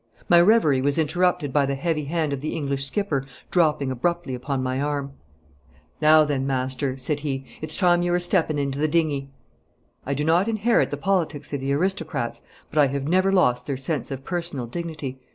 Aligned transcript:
My 0.27 0.41
reverie 0.41 0.81
was 0.81 0.97
interrupted 0.97 1.53
by 1.53 1.67
the 1.67 1.75
heavy 1.75 2.05
hand 2.05 2.33
of 2.33 2.41
the 2.41 2.55
English 2.55 2.83
skipper 2.85 3.23
dropping 3.51 3.91
abruptly 3.91 4.33
upon 4.33 4.63
my 4.63 4.81
arm. 4.81 5.11
'Now 6.01 6.25
then, 6.25 6.47
master,' 6.47 6.97
said 6.97 7.19
he, 7.19 7.45
it's 7.61 7.77
time 7.77 8.01
you 8.01 8.11
were 8.11 8.19
stepping 8.19 8.57
into 8.57 8.79
the 8.79 8.87
dingey.' 8.87 9.29
I 10.03 10.15
do 10.15 10.25
not 10.25 10.47
inherit 10.47 10.89
the 10.89 10.97
politics 10.97 11.53
of 11.53 11.59
the 11.59 11.71
aristocrats, 11.73 12.41
but 12.71 12.79
I 12.79 12.87
have 12.87 13.07
never 13.07 13.31
lost 13.31 13.67
their 13.67 13.77
sense 13.77 14.09
of 14.09 14.23
personal 14.25 14.65
dignity. 14.65 15.19